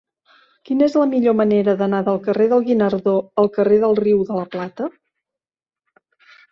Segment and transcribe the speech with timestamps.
[0.69, 3.15] Quina és la millor manera d'anar del carrer del Guinardó
[3.45, 4.91] al carrer del Riu de la Plata?